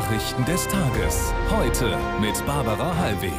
Nachrichten 0.00 0.46
des 0.46 0.66
Tages. 0.66 1.34
Heute 1.50 1.98
mit 2.22 2.46
Barbara 2.46 2.96
Hallweg. 2.96 3.32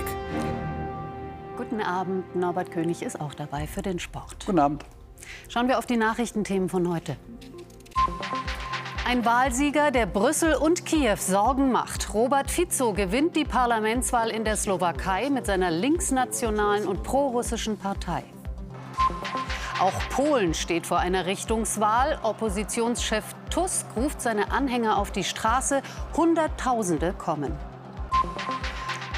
Guten 1.58 1.82
Abend. 1.82 2.36
Norbert 2.36 2.70
König 2.70 3.02
ist 3.02 3.20
auch 3.20 3.34
dabei 3.34 3.66
für 3.66 3.82
den 3.82 3.98
Sport. 3.98 4.46
Guten 4.46 4.60
Abend. 4.60 4.86
Schauen 5.50 5.68
wir 5.68 5.80
auf 5.80 5.88
die 5.88 5.98
Nachrichtenthemen 5.98 6.70
von 6.70 6.88
heute. 6.94 7.18
Ein 9.08 9.26
Wahlsieger, 9.26 9.90
der 9.90 10.06
Brüssel 10.06 10.54
und 10.54 10.86
Kiew 10.86 11.18
Sorgen 11.18 11.72
macht. 11.72 12.14
Robert 12.14 12.52
Fico 12.52 12.94
gewinnt 12.94 13.36
die 13.36 13.46
Parlamentswahl 13.46 14.30
in 14.30 14.46
der 14.46 14.56
Slowakei 14.56 15.32
mit 15.32 15.48
seiner 15.48 15.72
linksnationalen 15.72 16.88
und 16.88 17.02
prorussischen 17.02 17.78
Partei. 17.78 18.24
Auch 19.82 20.00
Polen 20.10 20.54
steht 20.54 20.86
vor 20.86 21.00
einer 21.00 21.26
Richtungswahl. 21.26 22.20
Oppositionschef 22.22 23.26
Tusk 23.50 23.88
ruft 23.96 24.22
seine 24.22 24.52
Anhänger 24.52 24.96
auf 24.96 25.10
die 25.10 25.24
Straße. 25.24 25.82
Hunderttausende 26.16 27.14
kommen. 27.14 27.52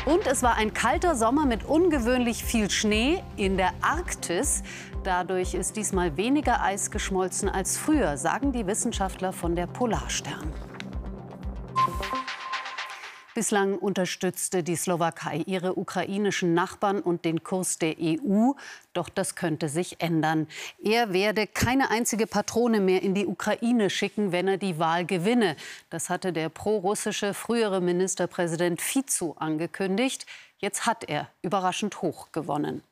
Und 0.06 0.26
es 0.26 0.42
war 0.42 0.56
ein 0.56 0.73
kalter 0.73 1.16
Sommer 1.16 1.46
mit 1.46 1.66
ungewöhnlich 1.66 2.46
viel 2.46 2.70
Schnee 2.70 3.22
in 3.36 3.58
der 3.58 3.73
Arktis. 3.82 4.64
Dadurch 5.04 5.54
ist 5.54 5.76
diesmal 5.76 6.16
weniger 6.16 6.64
Eis 6.64 6.92
geschmolzen 6.92 7.50
als 7.50 7.78
früher, 7.78 8.16
sagen 8.16 8.54
die 8.54 8.66
Wissenschaftler 8.66 9.34
von 9.34 9.58
der 9.58 9.68
Polarstern. 9.68 10.54
Bislang 13.36 13.80
unterstützte 13.80 14.62
die 14.62 14.76
Slowakei 14.76 15.38
ihre 15.48 15.80
ukrainischen 15.80 16.54
Nachbarn 16.54 17.00
und 17.00 17.26
den 17.26 17.44
Kurs 17.44 17.80
der 17.80 17.96
EU. 18.00 18.52
Doch 18.94 19.09
das 19.09 19.36
könnte 19.36 19.70
sich 19.70 20.00
ändern. 20.02 20.48
Er 20.84 21.14
werde 21.14 21.48
keine 21.48 21.90
einzige 21.90 22.28
Patrone 22.28 22.80
mehr 22.80 23.02
in 23.02 23.16
die 23.16 23.26
Ukraine 23.26 23.90
schicken, 23.90 24.32
wenn 24.32 24.48
er 24.48 24.58
die 24.58 24.78
Wahl 24.78 25.06
gewinne. 25.06 25.56
Das 25.89 26.11
hatte 26.11 26.31
der 26.31 26.50
prorussische 26.50 27.34
frühere 27.34 27.81
Ministerpräsident 27.81 28.81
Fico 28.81 29.36
angekündigt. 29.39 30.28
Jetzt 30.59 30.86
hat 30.86 31.04
er 31.04 31.28
überraschend 31.42 32.04
hoch 32.04 32.31
gewonnen. 32.31 32.84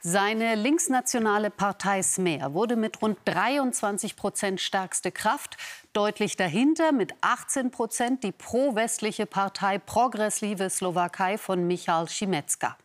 Seine 0.00 0.54
linksnationale 0.54 1.50
Partei 1.50 2.02
Smer 2.02 2.54
wurde 2.54 2.76
mit 2.76 3.02
rund 3.02 3.18
23 3.24 4.16
Prozent 4.16 4.60
stärkste 4.60 5.12
Kraft. 5.12 5.56
Deutlich 5.92 6.36
dahinter 6.36 6.92
mit 6.92 7.14
18 7.20 7.70
Prozent 7.70 8.24
die 8.24 8.32
pro-westliche 8.32 9.26
Partei 9.26 9.78
Progressive 9.78 10.70
Slowakei 10.70 11.38
von 11.38 11.66
Michal 11.66 12.08
Šimetzka. 12.08 12.76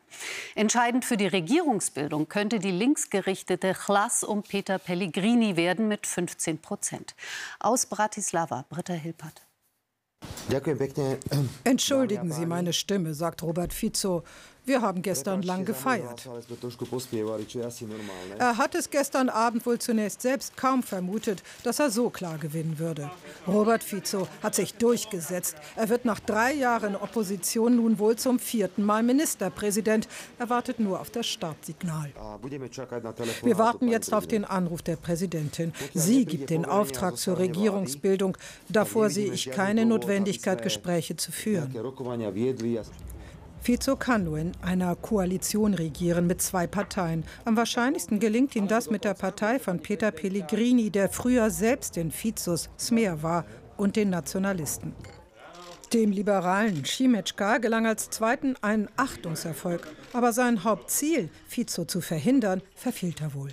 Entscheidend 0.56 1.06
für 1.06 1.18
die 1.18 1.28
Regierungsbildung 1.28 2.28
könnte 2.28 2.60
die 2.60 2.72
linksgerichtete 2.72 3.74
Chlas 3.74 4.24
um 4.24 4.44
Peter 4.44 4.80
Pellegrini 4.80 5.56
werden 5.56 5.88
mit 5.88 6.08
15 6.08 6.60
Prozent. 6.60 7.16
Aus 7.60 7.86
Bratislava, 7.86 8.66
Britta 8.70 8.94
Hilpert. 8.94 9.48
Entschuldigen 11.64 12.32
Sie 12.32 12.46
meine 12.46 12.74
Stimme, 12.74 13.14
sagt 13.14 13.44
Robert 13.44 13.74
Fico. 13.74 14.24
Wir 14.68 14.82
haben 14.82 15.02
gestern 15.02 15.44
lang 15.44 15.64
gefeiert. 15.64 16.30
Er 18.38 18.58
hat 18.58 18.76
es 18.76 18.90
gestern 18.90 19.30
Abend 19.30 19.66
wohl 19.66 19.80
zunächst 19.80 20.22
selbst 20.22 20.58
kaum 20.58 20.84
vermutet, 20.84 21.42
dass 21.64 21.80
er 21.80 21.90
so 21.90 22.10
klar 22.10 22.38
gewinnen 22.38 22.78
würde. 22.78 23.10
Robert 23.48 23.82
Fico 23.82 24.28
hat 24.44 24.56
sich 24.56 24.74
durchgesetzt. 24.74 25.56
Er 25.78 25.88
wird 25.88 26.04
nach 26.04 26.20
drei 26.20 26.54
Jahren 26.54 26.98
Opposition 26.98 27.78
nun 27.78 27.98
wohl 27.98 28.18
zum 28.18 28.40
vierten 28.40 28.84
Mal 28.84 29.04
Ministerpräsident. 29.04 30.10
Er 30.38 30.50
wartet 30.50 30.82
nur 30.82 31.00
auf 31.00 31.12
das 31.12 31.28
Startsignal. 31.28 32.12
Wir 33.44 33.58
warten 33.58 33.88
jetzt 33.88 34.14
auf 34.14 34.28
den 34.28 34.44
Anruf 34.44 34.82
der 34.82 34.98
Präsidentin. 34.98 35.72
Sie 35.94 36.26
gibt 36.26 36.50
den 36.50 36.66
Auftrag 36.66 37.18
zur 37.18 37.40
Regierungsbildung. 37.40 38.38
Davor 38.68 39.10
sehe 39.10 39.32
ich 39.32 39.50
keine 39.50 39.86
Notwendigkeit, 39.86 40.62
Gespräche 40.62 41.16
zu 41.16 41.32
führen. 41.32 41.74
Fico 43.68 43.98
kann 43.98 44.24
nur 44.24 44.38
in 44.38 44.54
einer 44.62 44.96
Koalition 44.96 45.74
regieren 45.74 46.26
mit 46.26 46.42
zwei 46.42 46.68
Parteien. 46.68 47.26
Am 47.44 47.58
wahrscheinlichsten 47.58 48.18
gelingt 48.18 48.56
ihm 48.56 48.70
das 48.70 48.90
mit 48.90 49.04
der 49.04 49.14
Partei 49.14 49.60
von 49.60 49.82
Peter 49.82 50.12
Pellegrini, 50.12 50.90
der 50.90 51.10
früher 51.10 51.50
selbst 51.50 51.98
in 51.98 52.10
Fizos 52.10 52.70
Smer 52.80 53.22
war, 53.24 53.44
und 53.76 53.98
den 53.98 54.10
Nationalisten. 54.10 54.96
Dem 55.92 56.14
liberalen 56.14 56.86
Schimetschka 56.86 57.58
gelang 57.58 57.86
als 57.86 58.10
Zweiten 58.10 58.56
ein 58.62 58.88
Achtungserfolg. 58.96 59.86
Aber 60.14 60.32
sein 60.32 60.64
Hauptziel, 60.64 61.30
Fico 61.46 61.84
zu 61.84 62.00
verhindern, 62.00 62.62
verfehlt 62.74 63.20
er 63.20 63.34
wohl. 63.34 63.50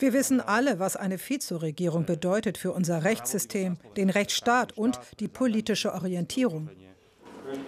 Wir 0.00 0.12
wissen 0.12 0.40
alle, 0.40 0.80
was 0.80 0.96
eine 0.96 1.18
Fico-Regierung 1.18 2.04
bedeutet 2.04 2.58
für 2.58 2.72
unser 2.72 3.04
Rechtssystem, 3.04 3.76
den 3.96 4.10
Rechtsstaat 4.10 4.76
und 4.76 4.98
die 5.20 5.28
politische 5.28 5.94
Orientierung. 5.94 6.68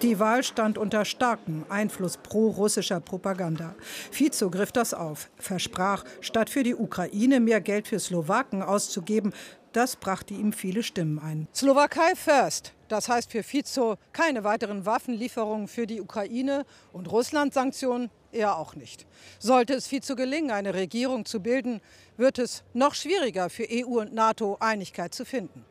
Die 0.03 0.19
Wahl 0.19 0.43
stand 0.43 0.79
unter 0.79 1.05
starkem 1.05 1.65
Einfluss 1.69 2.17
pro-russischer 2.17 3.01
Propaganda. 3.01 3.75
Fico 4.11 4.51
griff 4.51 4.73
das 4.73 4.95
auf, 4.95 5.31
versprach, 5.37 6.05
statt 6.21 6.51
für 6.51 6.63
die 6.63 6.75
Ukraine 6.75 7.41
mehr 7.41 7.61
Geld 7.61 7.89
für 7.89 7.99
Slowaken 7.99 8.63
auszugeben, 8.63 9.33
das 9.73 9.97
brachte 9.97 10.35
ihm 10.35 10.53
viele 10.53 10.83
Stimmen 10.83 11.19
ein. 11.19 11.49
Slowakei 11.55 12.15
first. 12.15 12.75
Das 12.89 13.09
heißt 13.09 13.33
für 13.33 13.43
Fico 13.43 13.97
keine 14.13 14.45
weiteren 14.45 14.85
Waffenlieferungen 14.85 15.67
für 15.67 15.87
die 15.87 16.01
Ukraine 16.01 16.67
und 16.93 17.11
Russland-Sanktionen 17.11 18.11
eher 18.33 18.59
auch 18.59 18.75
nicht. 18.75 19.07
Sollte 19.39 19.75
es 19.75 19.87
Fico 19.87 20.15
gelingen, 20.15 20.51
eine 20.51 20.75
Regierung 20.75 21.25
zu 21.25 21.41
bilden, 21.41 21.81
wird 22.17 22.39
es 22.39 22.65
noch 22.75 22.95
schwieriger 22.95 23.49
für 23.49 23.67
EU 23.71 24.01
und 24.01 24.13
NATO 24.13 24.59
Einigkeit 24.61 25.15
zu 25.15 25.25
finden. 25.25 25.65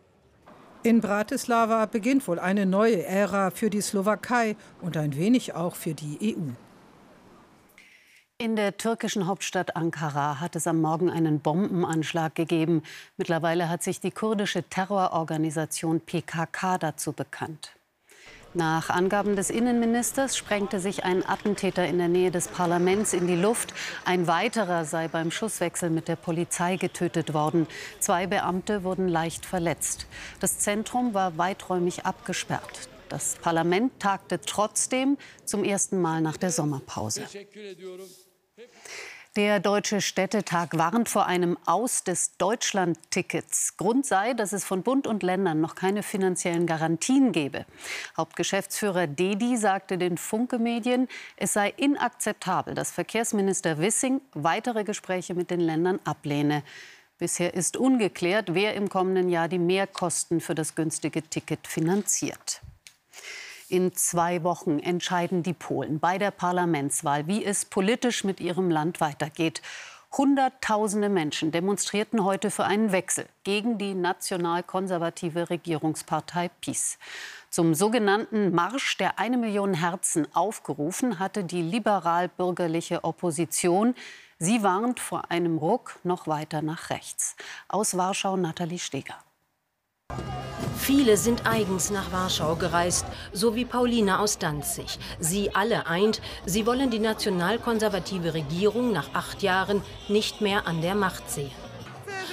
In 0.83 0.99
Bratislava 0.99 1.85
beginnt 1.85 2.27
wohl 2.27 2.39
eine 2.39 2.65
neue 2.65 3.05
Ära 3.05 3.51
für 3.51 3.69
die 3.69 3.81
Slowakei 3.81 4.55
und 4.81 4.97
ein 4.97 5.15
wenig 5.15 5.53
auch 5.53 5.75
für 5.75 5.93
die 5.93 6.35
EU. 6.35 6.53
In 8.39 8.55
der 8.55 8.77
türkischen 8.77 9.27
Hauptstadt 9.27 9.75
Ankara 9.75 10.39
hat 10.39 10.55
es 10.55 10.65
am 10.65 10.81
Morgen 10.81 11.11
einen 11.11 11.39
Bombenanschlag 11.39 12.33
gegeben. 12.33 12.81
Mittlerweile 13.15 13.69
hat 13.69 13.83
sich 13.83 13.99
die 13.99 14.09
kurdische 14.09 14.63
Terrororganisation 14.63 15.99
PKK 15.99 16.79
dazu 16.79 17.11
bekannt. 17.13 17.73
Nach 18.53 18.89
Angaben 18.89 19.37
des 19.37 19.49
Innenministers 19.49 20.35
sprengte 20.35 20.81
sich 20.81 21.05
ein 21.05 21.25
Attentäter 21.25 21.87
in 21.87 21.97
der 21.97 22.09
Nähe 22.09 22.31
des 22.31 22.49
Parlaments 22.49 23.13
in 23.13 23.25
die 23.25 23.35
Luft. 23.35 23.73
Ein 24.03 24.27
weiterer 24.27 24.83
sei 24.83 25.07
beim 25.07 25.31
Schusswechsel 25.31 25.89
mit 25.89 26.09
der 26.09 26.17
Polizei 26.17 26.75
getötet 26.75 27.33
worden. 27.33 27.65
Zwei 27.99 28.27
Beamte 28.27 28.83
wurden 28.83 29.07
leicht 29.07 29.45
verletzt. 29.45 30.05
Das 30.41 30.59
Zentrum 30.59 31.13
war 31.13 31.37
weiträumig 31.37 32.05
abgesperrt. 32.05 32.89
Das 33.07 33.35
Parlament 33.41 33.99
tagte 33.99 34.41
trotzdem 34.41 35.17
zum 35.45 35.63
ersten 35.63 36.01
Mal 36.01 36.19
nach 36.19 36.35
der 36.35 36.51
Sommerpause. 36.51 37.23
Der 39.37 39.61
Deutsche 39.61 40.01
Städtetag 40.01 40.77
warnt 40.77 41.07
vor 41.07 41.25
einem 41.25 41.57
Aus 41.65 42.03
des 42.03 42.35
Deutschland-Tickets. 42.35 43.77
Grund 43.77 44.05
sei, 44.05 44.33
dass 44.33 44.51
es 44.51 44.65
von 44.65 44.83
Bund 44.83 45.07
und 45.07 45.23
Ländern 45.23 45.61
noch 45.61 45.75
keine 45.75 46.03
finanziellen 46.03 46.65
Garantien 46.65 47.31
gebe. 47.31 47.65
Hauptgeschäftsführer 48.17 49.07
Dedi 49.07 49.55
sagte 49.55 49.97
den 49.97 50.17
Funke-Medien, 50.17 51.07
es 51.37 51.53
sei 51.53 51.69
inakzeptabel, 51.77 52.75
dass 52.75 52.91
Verkehrsminister 52.91 53.77
Wissing 53.77 54.19
weitere 54.33 54.83
Gespräche 54.83 55.33
mit 55.33 55.49
den 55.49 55.61
Ländern 55.61 56.01
ablehne. 56.03 56.61
Bisher 57.17 57.53
ist 57.53 57.77
ungeklärt, 57.77 58.53
wer 58.53 58.75
im 58.75 58.89
kommenden 58.89 59.29
Jahr 59.29 59.47
die 59.47 59.59
Mehrkosten 59.59 60.41
für 60.41 60.55
das 60.55 60.75
günstige 60.75 61.21
Ticket 61.21 61.67
finanziert. 61.67 62.61
In 63.71 63.93
zwei 63.95 64.43
Wochen 64.43 64.79
entscheiden 64.79 65.43
die 65.43 65.53
Polen 65.53 66.01
bei 66.01 66.17
der 66.17 66.31
Parlamentswahl, 66.31 67.27
wie 67.27 67.45
es 67.45 67.63
politisch 67.63 68.25
mit 68.25 68.41
ihrem 68.41 68.69
Land 68.69 68.99
weitergeht. 68.99 69.61
Hunderttausende 70.11 71.07
Menschen 71.07 71.53
demonstrierten 71.53 72.25
heute 72.25 72.51
für 72.51 72.65
einen 72.65 72.91
Wechsel 72.91 73.27
gegen 73.45 73.77
die 73.77 73.93
nationalkonservative 73.93 75.49
Regierungspartei 75.49 76.51
PiS. 76.59 76.97
Zum 77.49 77.73
sogenannten 77.73 78.53
Marsch 78.53 78.97
der 78.97 79.19
eine 79.19 79.37
Million 79.37 79.73
Herzen 79.73 80.27
aufgerufen 80.35 81.17
hatte 81.17 81.45
die 81.45 81.61
liberal-bürgerliche 81.61 83.05
Opposition. 83.05 83.95
Sie 84.37 84.63
warnt 84.63 84.99
vor 84.99 85.31
einem 85.31 85.57
Ruck 85.57 85.97
noch 86.03 86.27
weiter 86.27 86.61
nach 86.61 86.89
rechts. 86.89 87.37
Aus 87.69 87.95
Warschau 87.95 88.35
Nathalie 88.35 88.79
Steger. 88.79 89.15
Viele 90.93 91.15
sind 91.15 91.47
eigens 91.47 91.89
nach 91.89 92.11
Warschau 92.11 92.55
gereist, 92.55 93.05
so 93.31 93.55
wie 93.55 93.63
Pauline 93.63 94.19
aus 94.19 94.39
Danzig. 94.39 94.99
Sie 95.21 95.55
alle 95.55 95.87
eint, 95.87 96.19
sie 96.45 96.65
wollen 96.65 96.91
die 96.91 96.99
nationalkonservative 96.99 98.33
Regierung 98.33 98.91
nach 98.91 99.07
acht 99.13 99.41
Jahren 99.41 99.81
nicht 100.09 100.41
mehr 100.41 100.67
an 100.67 100.81
der 100.81 100.95
Macht 100.95 101.31
sehen. 101.31 101.53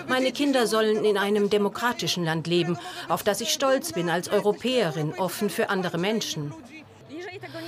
Meine 0.09 0.33
Kinder 0.33 0.67
sollen 0.67 1.05
in 1.05 1.17
einem 1.17 1.51
demokratischen 1.51 2.25
Land 2.25 2.49
leben, 2.49 2.77
auf 3.09 3.23
das 3.23 3.41
ich 3.41 3.51
stolz 3.51 3.93
bin 3.93 4.11
als 4.11 4.29
Europäerin, 4.29 5.15
offen 5.17 5.51
für 5.51 5.71
andere 5.71 5.97
Menschen. 5.97 6.53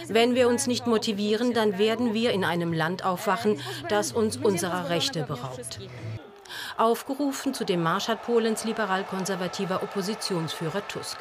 Wenn 0.08 0.34
wir 0.34 0.48
uns 0.48 0.66
nicht 0.66 0.88
motivieren, 0.88 1.54
dann 1.54 1.78
werden 1.78 2.14
wir 2.14 2.32
in 2.32 2.42
einem 2.42 2.72
Land 2.72 3.04
aufwachen, 3.04 3.60
das 3.88 4.10
uns 4.10 4.36
unserer 4.36 4.90
Rechte 4.90 5.22
beraubt. 5.22 5.78
Aufgerufen 6.76 7.54
zu 7.54 7.64
dem 7.64 7.82
Marsch 7.82 8.08
hat 8.08 8.22
Polens 8.22 8.64
liberal-konservativer 8.64 9.82
Oppositionsführer 9.82 10.86
Tusk. 10.88 11.18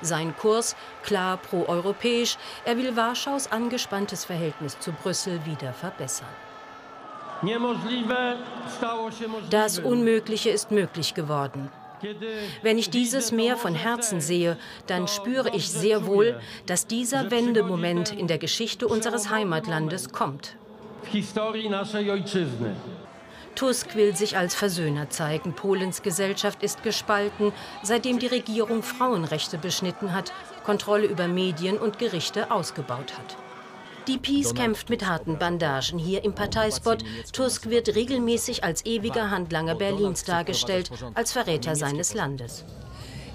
Sein 0.00 0.34
Kurs 0.36 0.76
klar 1.02 1.36
proeuropäisch. 1.36 2.36
Er 2.64 2.76
will 2.76 2.96
Warschaus 2.96 3.50
angespanntes 3.50 4.24
Verhältnis 4.24 4.78
zu 4.78 4.92
Brüssel 4.92 5.44
wieder 5.46 5.72
verbessern. 5.72 6.28
Das 9.50 9.78
Unmögliche 9.78 10.50
ist 10.50 10.70
möglich 10.70 11.14
geworden. 11.14 11.70
Wenn 12.62 12.78
ich 12.78 12.90
dieses 12.90 13.32
Meer 13.32 13.56
von 13.56 13.74
Herzen 13.74 14.20
sehe, 14.20 14.56
dann 14.86 15.08
spüre 15.08 15.54
ich 15.54 15.70
sehr 15.70 16.06
wohl, 16.06 16.40
dass 16.66 16.86
dieser 16.86 17.30
Wendemoment 17.30 18.12
in 18.12 18.26
der 18.26 18.38
Geschichte 18.38 18.88
unseres 18.88 19.30
Heimatlandes 19.30 20.12
kommt. 20.12 20.56
Tusk 23.54 23.94
will 23.94 24.16
sich 24.16 24.36
als 24.36 24.54
Versöhner 24.54 25.10
zeigen. 25.10 25.52
Polens 25.52 26.02
Gesellschaft 26.02 26.62
ist 26.62 26.82
gespalten, 26.82 27.52
seitdem 27.82 28.18
die 28.18 28.26
Regierung 28.26 28.82
Frauenrechte 28.82 29.58
beschnitten 29.58 30.14
hat, 30.14 30.32
Kontrolle 30.64 31.06
über 31.06 31.28
Medien 31.28 31.78
und 31.78 31.98
Gerichte 31.98 32.50
ausgebaut 32.50 33.18
hat. 33.18 33.36
Die 34.08 34.18
Peace 34.18 34.54
kämpft 34.54 34.90
mit 34.90 35.06
harten 35.06 35.38
Bandagen 35.38 35.98
hier 35.98 36.24
im 36.24 36.34
Parteispot. 36.34 37.04
Tusk 37.32 37.70
wird 37.70 37.94
regelmäßig 37.94 38.64
als 38.64 38.84
ewiger 38.84 39.30
Handlanger 39.30 39.76
Berlins 39.76 40.24
dargestellt, 40.24 40.90
als 41.14 41.32
Verräter 41.32 41.76
seines 41.76 42.14
Landes. 42.14 42.64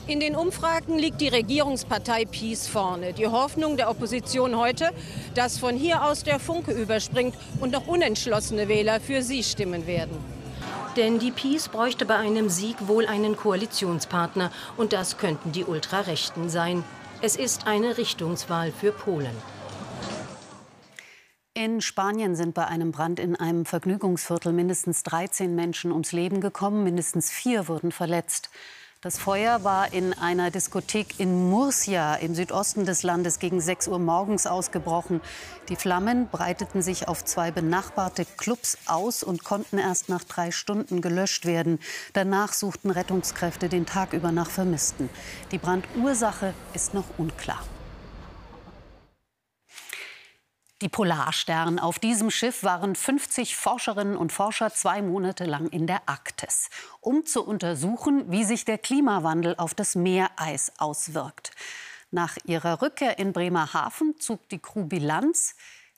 In 0.08 0.22
den 0.22 0.38
Umfragen 0.38 0.98
liegt 0.98 1.20
die 1.20 1.28
Regierungspartei 1.28 2.24
Peace 2.24 2.66
vorne. 2.70 3.12
Die 3.12 3.28
Hoffnung 3.28 3.76
der 3.76 3.90
Opposition 3.90 4.56
heute, 4.58 4.92
dass 5.36 5.60
von 5.60 5.76
hier 5.76 6.06
aus 6.06 6.24
der 6.24 6.40
Funke 6.40 6.72
überspringt 6.72 7.36
und 7.60 7.74
noch 7.74 7.88
unentschlossene 7.88 8.70
Wähler 8.70 9.02
für 9.02 9.22
sie 9.22 9.44
stimmen 9.44 9.86
werden. 9.86 10.18
Denn 10.96 11.20
die 11.20 11.32
Peace 11.32 11.68
bräuchte 11.68 12.06
bei 12.06 12.16
einem 12.16 12.48
Sieg 12.48 12.88
wohl 12.88 13.06
einen 13.06 13.36
Koalitionspartner. 13.36 14.50
Und 14.78 14.94
das 14.94 15.18
könnten 15.18 15.52
die 15.52 15.66
Ultrarechten 15.66 16.50
sein. 16.50 16.86
Es 17.22 17.36
ist 17.36 17.68
eine 17.68 17.98
Richtungswahl 17.98 18.72
für 18.72 18.94
Polen. 18.94 19.36
In 21.54 21.82
Spanien 21.82 22.38
sind 22.38 22.54
bei 22.54 22.66
einem 22.66 22.92
Brand 22.92 23.20
in 23.20 23.36
einem 23.36 23.66
Vergnügungsviertel 23.66 24.54
mindestens 24.54 25.04
13 25.04 25.54
Menschen 25.54 25.92
ums 25.92 26.14
Leben 26.14 26.40
gekommen, 26.40 26.86
mindestens 26.86 27.30
vier 27.30 27.68
wurden 27.68 27.92
verletzt. 27.92 28.50
Das 29.08 29.20
Feuer 29.20 29.64
war 29.64 29.94
in 29.94 30.12
einer 30.12 30.52
Diskothek 30.52 31.18
in 31.18 31.50
Murcia 31.50 32.16
im 32.16 32.36
Südosten 32.36 32.84
des 32.84 33.04
Landes 33.04 33.40
gegen 33.40 33.62
6 33.62 33.88
Uhr 33.88 34.00
morgens 34.00 34.46
ausgebrochen. 34.46 35.22
Die 35.70 35.78
Flammen 35.78 36.28
breiteten 36.28 36.82
sich 36.82 37.08
auf 37.08 37.24
zwei 37.24 37.52
benachbarte 37.52 38.26
Clubs 38.36 38.78
aus 38.86 39.24
und 39.24 39.46
konnten 39.46 39.78
erst 39.78 40.10
nach 40.10 40.26
drei 40.26 40.52
Stunden 40.52 41.00
gelöscht 41.00 41.46
werden. 41.46 41.80
Danach 42.12 42.52
suchten 42.52 42.90
Rettungskräfte 42.90 43.70
den 43.70 43.86
Tag 43.86 44.12
über 44.12 44.34
nach 44.34 44.50
Vermissten. 44.50 45.10
Die 45.54 45.58
Brandursache 45.58 46.54
ist 46.74 46.94
noch 46.94 47.06
unklar. 47.18 47.62
Die 50.82 50.90
Polarstern. 50.90 51.80
Auf 51.80 51.98
diesem 51.98 52.30
Schiff 52.30 52.62
waren 52.62 52.96
50 52.96 53.56
Forscherinnen 53.56 54.16
und 54.16 54.32
Forscher 54.32 54.72
zwei 54.72 55.02
Monate 55.02 55.46
lang 55.46 55.70
in 55.70 55.88
der 55.88 56.08
Arktis, 56.08 56.70
um 57.02 57.26
zu 57.26 57.44
untersuchen, 57.44 58.32
wie 58.32 58.44
sich 58.44 58.64
der 58.64 58.78
Klimawandel 58.78 59.56
auf 59.58 59.74
das 59.74 59.96
Meereis 59.96 60.72
auswirkt. 60.78 61.52
Nach 62.12 62.38
ihrer 62.46 62.84
Rückkehr 62.84 63.18
in 63.18 63.34
Bremerhaven 63.34 64.20
zog 64.20 64.48
die 64.50 64.60
Crew 64.60 64.86
Bilanz. 64.86 65.56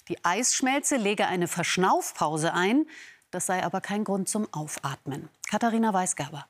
Die 0.08 0.24
Eisschmelze 0.24 0.96
lege 0.96 1.28
eine 1.28 1.50
Verschnaufpause 1.50 2.54
ein. 2.54 2.88
Das 3.31 3.48
sei 3.48 3.64
aber 3.66 3.81
kein 3.81 4.06
Grund 4.06 4.30
zum 4.30 4.48
Aufatmen. 4.54 5.28
Katharina 5.50 5.94
Weisgerber. 5.94 6.48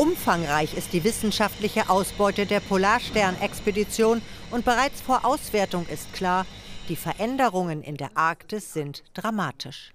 Umfangreich 0.00 0.78
ist 0.78 0.94
die 0.94 1.04
wissenschaftliche 1.04 1.90
Ausbeute 1.90 2.46
der 2.46 2.60
Polarstern-Expedition 2.60 4.22
und 4.50 4.64
bereits 4.64 5.02
vor 5.02 5.26
Auswertung 5.26 5.86
ist 5.88 6.14
klar, 6.14 6.46
die 6.88 6.96
Veränderungen 6.96 7.82
in 7.82 7.98
der 7.98 8.08
Arktis 8.14 8.72
sind 8.72 9.04
dramatisch. 9.12 9.92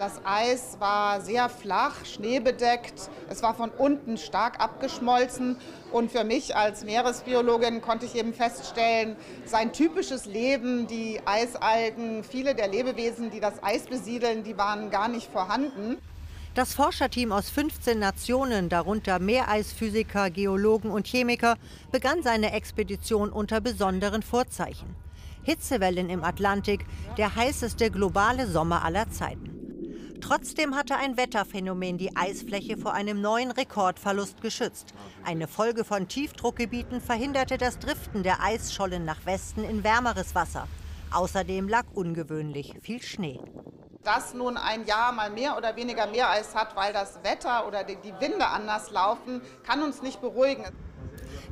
Das 0.00 0.20
Eis 0.24 0.80
war 0.80 1.20
sehr 1.20 1.48
flach, 1.48 2.04
schneebedeckt. 2.04 3.08
Es 3.30 3.40
war 3.44 3.54
von 3.54 3.70
unten 3.70 4.18
stark 4.18 4.58
abgeschmolzen. 4.58 5.58
Und 5.92 6.10
für 6.10 6.24
mich 6.24 6.56
als 6.56 6.82
Meeresbiologin 6.82 7.82
konnte 7.82 8.06
ich 8.06 8.16
eben 8.16 8.34
feststellen, 8.34 9.14
sein 9.44 9.72
typisches 9.72 10.26
Leben, 10.26 10.88
die 10.88 11.20
Eisalgen, 11.24 12.24
viele 12.24 12.56
der 12.56 12.66
Lebewesen, 12.66 13.30
die 13.30 13.38
das 13.38 13.62
Eis 13.62 13.84
besiedeln, 13.84 14.42
die 14.42 14.58
waren 14.58 14.90
gar 14.90 15.06
nicht 15.06 15.30
vorhanden. 15.30 15.98
Das 16.54 16.74
Forscherteam 16.74 17.32
aus 17.32 17.48
15 17.48 17.98
Nationen, 17.98 18.68
darunter 18.68 19.18
Meereisphysiker, 19.18 20.28
Geologen 20.28 20.90
und 20.90 21.06
Chemiker, 21.06 21.56
begann 21.90 22.22
seine 22.22 22.52
Expedition 22.52 23.30
unter 23.30 23.62
besonderen 23.62 24.22
Vorzeichen. 24.22 24.94
Hitzewellen 25.44 26.10
im 26.10 26.22
Atlantik, 26.22 26.84
der 27.16 27.36
heißeste 27.36 27.90
globale 27.90 28.46
Sommer 28.46 28.84
aller 28.84 29.08
Zeiten. 29.10 29.48
Trotzdem 30.20 30.74
hatte 30.74 30.96
ein 30.96 31.16
Wetterphänomen 31.16 31.96
die 31.96 32.14
Eisfläche 32.14 32.76
vor 32.76 32.92
einem 32.92 33.22
neuen 33.22 33.50
Rekordverlust 33.50 34.42
geschützt. 34.42 34.92
Eine 35.24 35.48
Folge 35.48 35.84
von 35.84 36.06
Tiefdruckgebieten 36.06 37.00
verhinderte 37.00 37.56
das 37.56 37.78
Driften 37.78 38.22
der 38.22 38.42
Eisschollen 38.42 39.06
nach 39.06 39.24
Westen 39.24 39.64
in 39.64 39.84
wärmeres 39.84 40.34
Wasser. 40.34 40.68
Außerdem 41.12 41.66
lag 41.66 41.86
ungewöhnlich 41.94 42.74
viel 42.82 43.00
Schnee 43.00 43.40
dass 44.04 44.34
nun 44.34 44.56
ein 44.56 44.84
Jahr 44.86 45.12
mal 45.12 45.30
mehr 45.30 45.56
oder 45.56 45.76
weniger 45.76 46.06
Meereis 46.06 46.54
hat, 46.54 46.74
weil 46.76 46.92
das 46.92 47.22
Wetter 47.22 47.66
oder 47.66 47.84
die 47.84 48.14
Winde 48.20 48.46
anders 48.46 48.90
laufen, 48.90 49.42
kann 49.64 49.82
uns 49.82 50.02
nicht 50.02 50.20
beruhigen. 50.20 50.64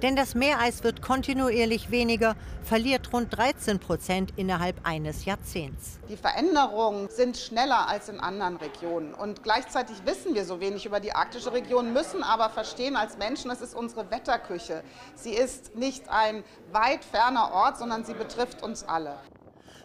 Denn 0.03 0.17
das 0.17 0.35
Meereis 0.35 0.83
wird 0.83 1.03
kontinuierlich 1.03 1.91
weniger, 1.91 2.35
verliert 2.63 3.13
rund 3.13 3.37
13 3.37 3.79
Prozent 3.79 4.33
innerhalb 4.37 4.87
eines 4.87 5.27
Jahrzehnts. 5.27 5.99
Die 6.09 6.17
Veränderungen 6.17 7.09
sind 7.11 7.37
schneller 7.37 7.87
als 7.87 8.09
in 8.09 8.19
anderen 8.19 8.57
Regionen. 8.57 9.13
Und 9.13 9.43
gleichzeitig 9.43 9.97
wissen 10.07 10.35
wir 10.35 10.47
so 10.47 10.61
wenig 10.61 10.87
über 10.87 11.01
die 11.01 11.13
arktische 11.13 11.53
Region, 11.53 11.93
müssen 11.93 12.23
aber 12.23 12.49
verstehen 12.49 12.97
als 12.97 13.19
Menschen, 13.19 13.51
es 13.51 13.61
ist 13.61 13.75
unsere 13.75 14.11
Wetterküche. 14.11 14.83
Sie 15.15 15.35
ist 15.35 15.77
nicht 15.77 16.09
ein 16.09 16.45
weit 16.73 17.05
ferner 17.05 17.53
Ort, 17.53 17.77
sondern 17.77 18.05
sie 18.05 18.15
betrifft 18.15 18.63
uns 18.63 18.85
alle. 18.85 19.19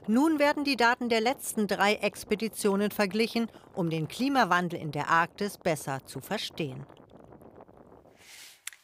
Nun 0.07 0.37
werden 0.37 0.63
die 0.63 0.75
Daten 0.75 1.09
der 1.09 1.19
letzten 1.19 1.67
drei 1.67 1.95
Expeditionen 1.95 2.91
verglichen, 2.91 3.49
um 3.73 3.89
den 3.89 4.07
Klimawandel 4.07 4.79
in 4.79 4.91
der 4.91 5.09
Arktis 5.09 5.57
besser 5.57 6.05
zu 6.05 6.19
verstehen. 6.19 6.85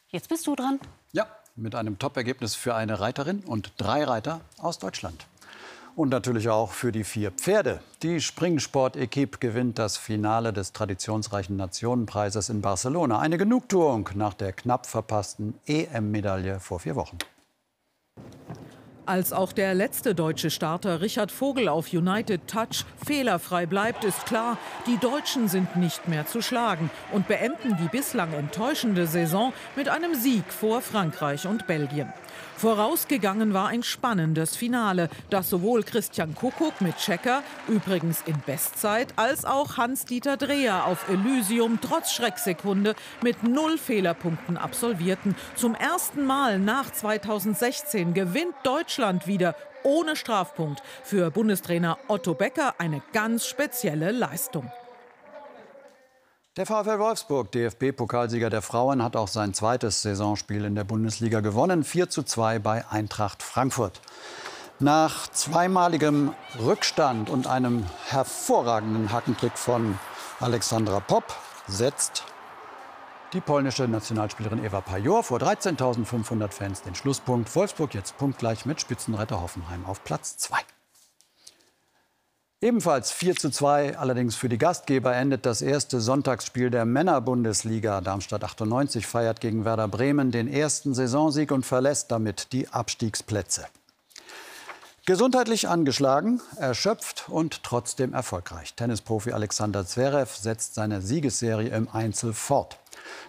Jetzt 0.08 0.28
bist 0.28 0.46
du 0.46 0.56
dran. 0.56 0.80
Ja, 1.12 1.26
mit 1.54 1.74
einem 1.74 1.98
Top-Ergebnis 1.98 2.54
für 2.54 2.74
eine 2.74 3.00
Reiterin 3.00 3.44
und 3.46 3.72
drei 3.76 4.04
Reiter 4.04 4.40
aus 4.58 4.78
Deutschland. 4.78 5.26
Und 5.94 6.08
natürlich 6.08 6.48
auch 6.48 6.72
für 6.72 6.90
die 6.90 7.04
vier 7.04 7.30
Pferde. 7.30 7.80
Die 8.02 8.20
Springsport-Equipe 8.20 9.38
gewinnt 9.38 9.78
das 9.78 9.98
Finale 9.98 10.52
des 10.52 10.72
traditionsreichen 10.72 11.56
Nationenpreises 11.56 12.48
in 12.48 12.62
Barcelona. 12.62 13.18
Eine 13.18 13.38
Genugtuung 13.38 14.08
nach 14.14 14.34
der 14.34 14.54
knapp 14.54 14.86
verpassten 14.86 15.54
EM-Medaille 15.66 16.60
vor 16.60 16.80
vier 16.80 16.96
Wochen. 16.96 17.18
Als 19.04 19.32
auch 19.32 19.52
der 19.52 19.74
letzte 19.74 20.14
deutsche 20.14 20.48
Starter 20.48 21.00
Richard 21.00 21.32
Vogel 21.32 21.68
auf 21.68 21.92
United 21.92 22.46
Touch 22.46 22.84
fehlerfrei 23.04 23.66
bleibt, 23.66 24.04
ist 24.04 24.26
klar, 24.26 24.58
die 24.86 24.96
Deutschen 24.96 25.48
sind 25.48 25.74
nicht 25.74 26.06
mehr 26.06 26.24
zu 26.26 26.40
schlagen 26.40 26.88
und 27.10 27.26
beenden 27.26 27.76
die 27.82 27.88
bislang 27.88 28.32
enttäuschende 28.32 29.08
Saison 29.08 29.52
mit 29.74 29.88
einem 29.88 30.14
Sieg 30.14 30.44
vor 30.52 30.82
Frankreich 30.82 31.48
und 31.48 31.66
Belgien. 31.66 32.12
Vorausgegangen 32.56 33.54
war 33.54 33.68
ein 33.68 33.82
spannendes 33.82 34.54
Finale, 34.54 35.08
das 35.30 35.50
sowohl 35.50 35.82
Christian 35.82 36.34
Kuckuck 36.34 36.80
mit 36.80 36.96
Checker, 36.96 37.42
übrigens 37.66 38.22
in 38.24 38.38
Bestzeit, 38.46 39.08
als 39.16 39.44
auch 39.44 39.78
Hans-Dieter 39.78 40.36
Dreher 40.36 40.86
auf 40.86 41.08
Elysium 41.08 41.80
trotz 41.82 42.12
Schrecksekunde 42.12 42.94
mit 43.20 43.42
null 43.42 43.78
Fehlerpunkten 43.78 44.56
absolvierten. 44.56 45.34
Zum 45.56 45.74
ersten 45.74 46.24
Mal 46.24 46.60
nach 46.60 46.90
2016 46.92 48.14
gewinnt 48.14 48.54
Deutschland 48.62 48.91
wieder 49.26 49.54
ohne 49.82 50.16
Strafpunkt. 50.16 50.82
Für 51.02 51.30
Bundestrainer 51.30 51.98
Otto 52.08 52.34
Becker 52.34 52.74
eine 52.78 53.02
ganz 53.12 53.46
spezielle 53.46 54.12
Leistung. 54.12 54.70
Der 56.58 56.66
VfL 56.66 56.98
Wolfsburg, 56.98 57.50
DFB-Pokalsieger 57.52 58.50
der 58.50 58.60
Frauen, 58.60 59.02
hat 59.02 59.16
auch 59.16 59.28
sein 59.28 59.54
zweites 59.54 60.02
Saisonspiel 60.02 60.66
in 60.66 60.74
der 60.74 60.84
Bundesliga 60.84 61.40
gewonnen. 61.40 61.82
4 61.82 62.10
zu 62.10 62.22
2 62.22 62.58
bei 62.58 62.84
Eintracht 62.90 63.42
Frankfurt. 63.42 64.02
Nach 64.78 65.28
zweimaligem 65.28 66.34
Rückstand 66.58 67.30
und 67.30 67.46
einem 67.46 67.86
hervorragenden 68.08 69.12
Hackentrick 69.12 69.56
von 69.56 69.98
Alexandra 70.40 71.00
Popp 71.00 71.24
setzt 71.68 72.24
die 73.32 73.40
polnische 73.40 73.88
Nationalspielerin 73.88 74.62
Eva 74.64 74.80
Pajor 74.80 75.22
vor 75.22 75.38
13.500 75.38 76.48
Fans 76.48 76.82
den 76.82 76.94
Schlusspunkt. 76.94 77.54
Wolfsburg 77.54 77.94
jetzt 77.94 78.18
punktgleich 78.18 78.66
mit 78.66 78.80
Spitzenretter 78.80 79.40
Hoffenheim 79.40 79.86
auf 79.86 80.04
Platz 80.04 80.36
2. 80.36 80.58
Ebenfalls 82.60 83.10
4 83.10 83.34
zu 83.34 83.50
2, 83.50 83.98
allerdings 83.98 84.36
für 84.36 84.48
die 84.48 84.58
Gastgeber, 84.58 85.16
endet 85.16 85.46
das 85.46 85.62
erste 85.62 86.00
Sonntagsspiel 86.00 86.70
der 86.70 86.84
Männerbundesliga. 86.84 88.00
Darmstadt 88.00 88.44
98 88.44 89.06
feiert 89.06 89.40
gegen 89.40 89.64
Werder 89.64 89.88
Bremen 89.88 90.30
den 90.30 90.46
ersten 90.46 90.94
Saisonsieg 90.94 91.50
und 91.50 91.66
verlässt 91.66 92.12
damit 92.12 92.52
die 92.52 92.68
Abstiegsplätze. 92.68 93.66
Gesundheitlich 95.06 95.68
angeschlagen, 95.68 96.40
erschöpft 96.56 97.28
und 97.28 97.64
trotzdem 97.64 98.12
erfolgreich. 98.12 98.74
Tennisprofi 98.74 99.32
Alexander 99.32 99.84
Zverev 99.84 100.32
setzt 100.36 100.74
seine 100.74 101.02
Siegesserie 101.02 101.70
im 101.70 101.88
Einzel 101.88 102.32
fort. 102.32 102.78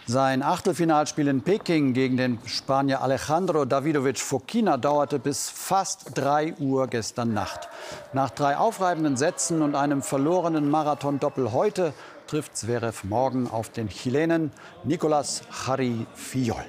Sein 0.05 0.43
Achtelfinalspiel 0.43 1.27
in 1.27 1.41
Peking 1.41 1.93
gegen 1.93 2.17
den 2.17 2.39
Spanier 2.45 3.01
Alejandro 3.01 3.65
Davidovic 3.65 4.19
Fokina 4.19 4.77
dauerte 4.77 5.17
bis 5.17 5.49
fast 5.49 6.11
3 6.15 6.55
Uhr 6.59 6.87
gestern 6.87 7.33
Nacht. 7.33 7.69
Nach 8.11 8.29
drei 8.29 8.57
aufreibenden 8.57 9.15
Sätzen 9.15 9.61
und 9.61 9.75
einem 9.75 10.01
verlorenen 10.01 10.69
Marathon-Doppel 10.69 11.53
heute 11.53 11.93
trifft 12.27 12.57
Zverev 12.57 13.07
morgen 13.07 13.49
auf 13.49 13.69
den 13.69 13.89
Chilenen 13.89 14.51
Nicolas 14.83 15.43
Harry 15.67 16.05
Fiol. 16.15 16.65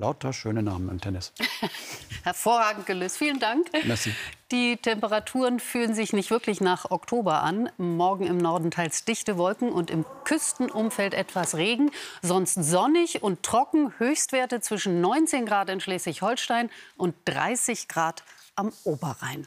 Lauter 0.00 0.32
schöne 0.32 0.62
Namen 0.62 0.88
im 0.88 0.98
Tennis. 0.98 1.32
Hervorragend 2.24 2.86
gelöst. 2.86 3.18
Vielen 3.18 3.38
Dank. 3.38 3.66
Merci. 3.84 4.14
Die 4.50 4.78
Temperaturen 4.78 5.60
fühlen 5.60 5.94
sich 5.94 6.14
nicht 6.14 6.30
wirklich 6.30 6.62
nach 6.62 6.90
Oktober 6.90 7.42
an. 7.42 7.70
Morgen 7.76 8.26
im 8.26 8.38
Norden 8.38 8.70
teils 8.70 9.04
dichte 9.04 9.36
Wolken 9.36 9.70
und 9.70 9.90
im 9.90 10.06
Küstenumfeld 10.24 11.12
etwas 11.12 11.54
Regen. 11.54 11.90
Sonst 12.22 12.54
sonnig 12.54 13.22
und 13.22 13.42
trocken. 13.42 13.92
Höchstwerte 13.98 14.60
zwischen 14.60 15.02
19 15.02 15.44
Grad 15.44 15.68
in 15.68 15.80
Schleswig-Holstein 15.80 16.70
und 16.96 17.14
30 17.26 17.86
Grad 17.86 18.24
am 18.56 18.72
Oberrhein. 18.84 19.46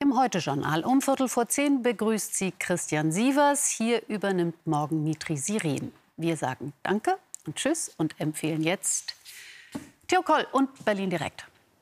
Im 0.00 0.18
Heute-Journal 0.18 0.84
um 0.84 1.00
Viertel 1.00 1.28
vor 1.28 1.48
zehn 1.48 1.82
begrüßt 1.82 2.34
sie 2.34 2.52
Christian 2.58 3.12
Sievers. 3.12 3.68
Hier 3.68 4.02
übernimmt 4.08 4.66
morgen 4.66 5.04
Mitri 5.04 5.36
Sirin. 5.36 5.92
Wir 6.16 6.36
sagen 6.36 6.72
Danke 6.82 7.18
Tschüss 7.54 7.90
und 7.96 8.18
empfehlen 8.20 8.62
jetzt 8.62 9.14
Theo 10.08 10.22
Koll 10.22 10.46
und 10.52 10.84
Berlin 10.84 11.10
direkt. 11.10 11.46